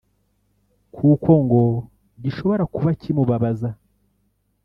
[0.95, 1.61] kuko ngo
[2.23, 3.69] gishobora kuba kimubabaza